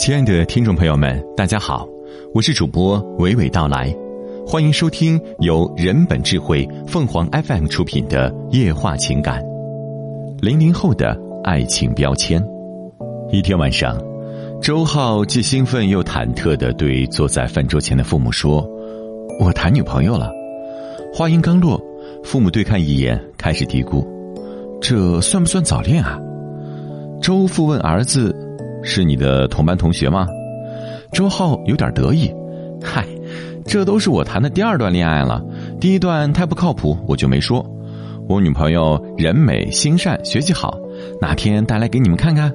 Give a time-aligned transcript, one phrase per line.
[0.00, 1.86] 亲爱的听众朋友们，大家好，
[2.32, 3.94] 我是主播娓娓道来，
[4.46, 9.42] 欢迎收听由人本智慧凤凰 FM 出品的《夜话情感》。
[10.40, 11.14] 零零后的
[11.44, 12.42] 爱情标签。
[13.30, 14.02] 一天晚上，
[14.62, 18.66] 周浩既兴奋又忐忑的对坐在饭桌前的父母说
[19.38, 20.30] ：“我谈女朋友了。”
[21.12, 21.78] 话音刚落，
[22.24, 24.02] 父母对看一眼，开始嘀咕
[24.80, 26.18] ：“这算不算早恋啊？”
[27.20, 28.34] 周父问儿子。
[28.82, 30.26] 是你的同班同学吗？
[31.12, 32.32] 周浩有点得意，
[32.82, 33.04] 嗨，
[33.66, 35.42] 这都是我谈的第二段恋爱了。
[35.80, 37.64] 第一段太不靠谱，我就没说。
[38.28, 40.78] 我女朋友人美心善，学习好，
[41.20, 42.52] 哪天带来给你们看看？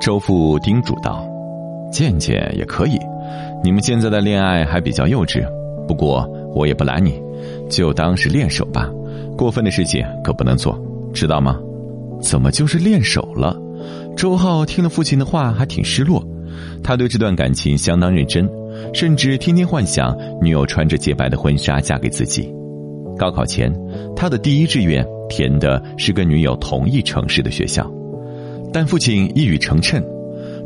[0.00, 1.26] 周父叮嘱道
[1.90, 2.96] ：“见见也可以，
[3.64, 5.44] 你们现在的恋爱还比较幼稚。
[5.88, 6.24] 不过
[6.54, 7.20] 我也不拦你，
[7.68, 8.88] 就当是练手吧。
[9.36, 10.80] 过分的事情可不能做，
[11.12, 11.58] 知道吗？
[12.20, 13.56] 怎么就是练手了？”
[14.16, 16.22] 周浩听了父亲的话，还挺失落。
[16.82, 18.48] 他对这段感情相当认真，
[18.92, 22.52] 甚至天天幻想女友穿着洁白的婚纱嫁给自己。
[23.16, 23.72] 高考前，
[24.14, 27.90] 他的第一志愿填的是跟女友同一城市的学校，
[28.72, 30.02] 但父亲一语成谶，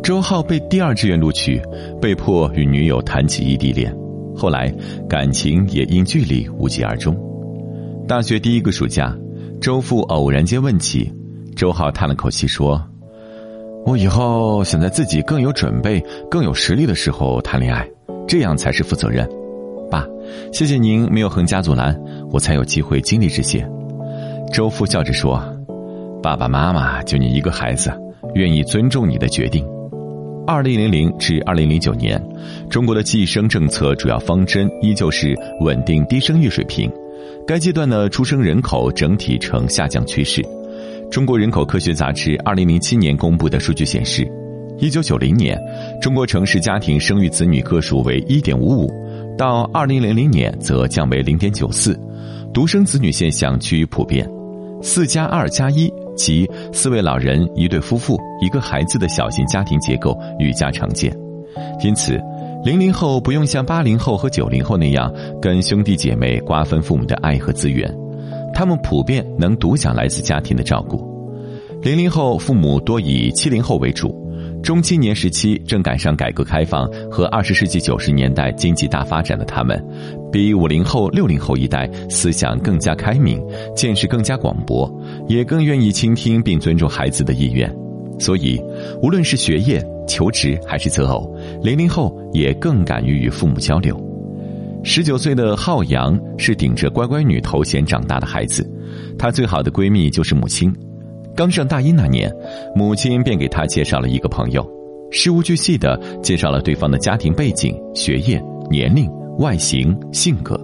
[0.03, 1.61] 周浩被第二志愿录取，
[2.01, 3.95] 被迫与女友谈起异地恋。
[4.35, 4.73] 后来，
[5.09, 7.17] 感情也因距离无疾而终。
[8.07, 9.17] 大学第一个暑假，
[9.61, 11.11] 周父偶然间问起，
[11.55, 12.83] 周浩叹了口气说。
[13.85, 17.87] 我以后想在自己更有准备、更有实力的时候谈恋爱，
[18.29, 19.29] 这样才是负责任。
[19.91, 20.07] 爸，
[20.53, 21.99] 谢谢您没有横加阻拦，
[22.31, 23.69] 我才有机会经历这些。
[24.53, 25.43] 周父笑着说
[26.23, 27.93] ：“爸爸妈妈就你一个孩子，
[28.35, 29.67] 愿意尊重你的决定。”
[30.47, 32.21] 二零零零至二零零九年，
[32.71, 36.91] 中国的计生政策主要方针依旧是稳定低生育水平，
[37.47, 40.41] 该阶段的出生人口整体呈下降趋势。
[41.13, 44.27] 中国人口科学杂志二零零七年公布的数据显示，
[44.79, 45.61] 一九九零年，
[46.01, 48.91] 中国城市家庭生育子女个数为一点五五，
[49.37, 52.01] 到二零零零年则降为零点九四，
[52.55, 54.27] 独生子女现象趋于普遍，
[54.81, 61.15] 四加二加一即四位老人一对夫妇一个孩子的小型家庭结构愈加常见，
[61.85, 62.19] 因此，
[62.65, 65.13] 零零后不用像八零后和九零后那样
[65.43, 68.02] 跟兄弟姐妹瓜分父母的爱和资源。
[68.53, 71.11] 他们普遍能独享来自家庭的照顾。
[71.83, 74.15] 零零后父母多以七零后为主，
[74.63, 79.85] 中青年时期正赶上改革开放和二十世纪九十年代经济大发展的他们，
[80.31, 84.89] 比五零后、六零后一代思想更加开明，见识更加广博，
[85.27, 87.69] 也更愿意倾听并尊重孩子的意愿。
[88.21, 88.63] 所以，
[89.03, 94.12] 无论是学业、求职还是择偶，零零后也更敢于与父母交流。
[94.85, 98.69] 十九岁的浩洋是顶着乖乖女头衔长大的孩子，
[99.17, 100.75] 她最好的闺蜜就是母亲。
[101.37, 102.31] 刚上大一那年，
[102.75, 104.69] 母亲便给她介绍了一个朋友，
[105.11, 110.61] 事无巨细的介绍了对方的家庭背景、学业、年龄、外形、性格。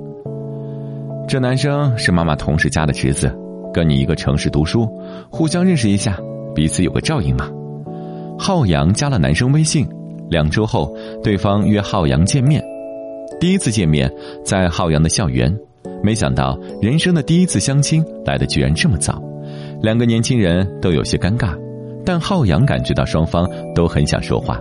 [1.28, 3.32] 这男生是妈妈同事家的侄子，
[3.72, 4.88] 跟你一个城市读书，
[5.30, 6.18] 互相认识一下，
[6.54, 7.48] 彼此有个照应嘛。
[8.36, 9.88] 浩洋加了男生微信，
[10.28, 10.92] 两周后，
[11.22, 12.62] 对方约浩洋见面。
[13.40, 14.12] 第一次见面
[14.44, 15.54] 在浩洋的校园，
[16.02, 19.22] 没想到人生的第一次相亲来的居然这么早，
[19.80, 21.56] 两个年轻人都有些尴尬，
[22.04, 24.60] 但浩洋感觉到双方都很想说话。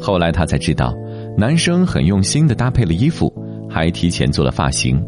[0.00, 0.94] 后来他才知道，
[1.36, 3.32] 男生很用心的搭配了衣服，
[3.68, 5.04] 还提前做了发型，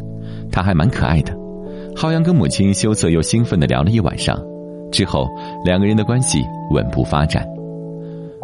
[0.51, 1.33] 他还蛮可爱的。
[1.95, 4.37] 浩洋跟母亲羞涩又兴奋的聊了一晚上，
[4.91, 5.29] 之后
[5.65, 6.41] 两个人的关系
[6.73, 7.47] 稳步发展。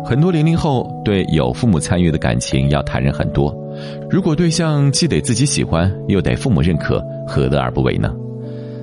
[0.04, 3.54] 很多零零后对有父母参与的感情要坦然很多。
[4.10, 8.12] 如果对象既得自己喜欢，又得父母认可，何乐而不为呢？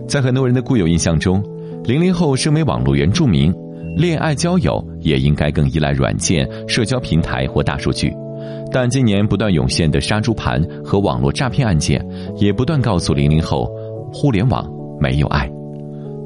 [0.08, 1.44] 在很多人的固有印象中，
[1.84, 3.54] 零零后身为网络原住民，
[3.98, 8.14] 恋爱交友也应该更依赖软件、社交平台或大数据。
[8.72, 12.06] 但今年不断涌现的杀猪盘和网络诈骗案件，
[12.38, 13.70] 也不断告诉零零后，
[14.14, 14.66] 互联网
[15.00, 15.50] 没有爱。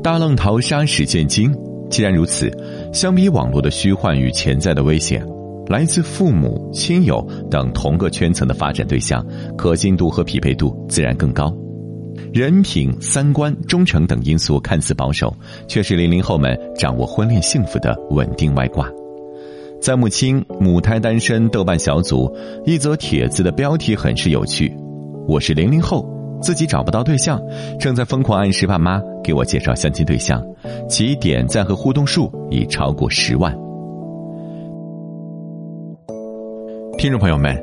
[0.04, 1.52] 大浪淘沙始见金。
[1.90, 2.50] 既然如此，
[2.92, 5.26] 相比网络的虚幻与潜在的危险。
[5.68, 9.26] 来自父母亲友等同个圈层的发展对象，
[9.58, 11.56] 可信度和匹配度自然更高。
[12.34, 15.34] 人品、三观、忠诚等因素看似保守，
[15.68, 18.90] 却是零零后们掌握婚恋幸福的稳定外挂。
[19.82, 22.30] 在母亲母胎单身豆瓣小组，
[22.66, 24.76] 一则帖子的标题很是有趣
[25.26, 26.06] ：“我是零零后，
[26.42, 27.42] 自己找不到对象，
[27.80, 30.44] 正在疯狂暗示爸妈给我介绍相亲对象，
[30.90, 33.56] 其点赞和互动数已超过十万。”
[36.98, 37.56] 听众朋友们，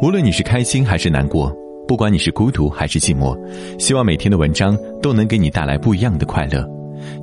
[0.00, 1.54] 无论你是开心还是难过，
[1.86, 3.36] 不管你是孤独还是寂寞，
[3.78, 6.66] 希望每天的文章都能给你带来不一样的快乐。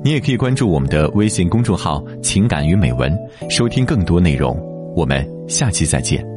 [0.02, 3.12] 你也可以关注我们的微信公众号“情感与美文”，
[3.50, 4.56] 收听更多内容。
[4.94, 6.35] 我们下期再见。